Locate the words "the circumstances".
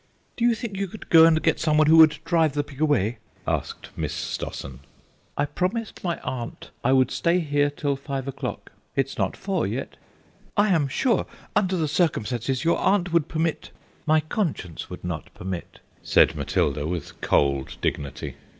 11.77-12.63